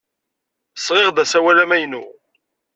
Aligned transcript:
Sɣiɣ-d 0.85 1.17
asawal 1.23 1.57
amaynu. 1.63 2.03